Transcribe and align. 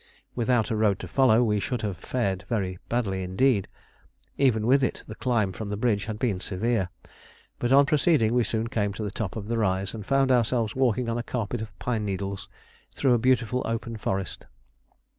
Without 0.33 0.71
a 0.71 0.75
road 0.75 0.97
to 0.97 1.07
follow, 1.07 1.43
we 1.43 1.59
should 1.59 1.83
have 1.83 1.95
fared 1.95 2.43
badly 2.49 3.21
indeed. 3.21 3.67
Even 4.35 4.65
with 4.65 4.83
it, 4.83 5.03
the 5.05 5.13
climb 5.13 5.51
from 5.51 5.69
the 5.69 5.77
bridge 5.77 6.05
had 6.05 6.17
been 6.17 6.39
severe, 6.39 6.89
but 7.59 7.71
on 7.71 7.85
proceeding 7.85 8.33
we 8.33 8.43
soon 8.43 8.65
came 8.65 8.93
to 8.93 9.03
the 9.03 9.11
top 9.11 9.35
of 9.35 9.47
the 9.47 9.59
rise 9.59 9.93
and 9.93 10.03
found 10.07 10.31
ourselves 10.31 10.75
walking 10.75 11.07
on 11.07 11.19
a 11.19 11.21
carpet 11.21 11.61
of 11.61 11.77
pine 11.77 12.03
needles 12.03 12.49
through 12.95 13.13
a 13.13 13.19
beautiful 13.19 13.61
open 13.63 13.95
forest. 13.95 14.47